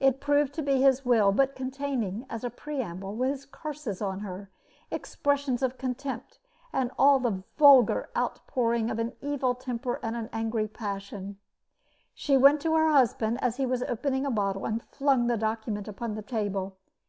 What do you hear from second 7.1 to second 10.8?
the vulgar outpouring of an evil temper and angry